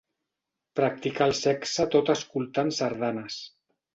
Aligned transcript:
Practicar 0.79 1.27
el 1.31 1.35
sexe 1.41 1.85
tot 1.97 2.11
escoltant 2.15 2.75
sardanes. 2.81 3.37